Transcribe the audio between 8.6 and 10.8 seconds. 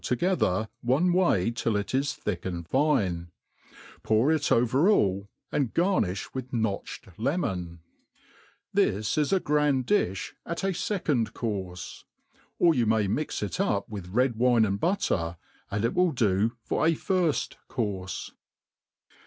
This is a gtand difh at a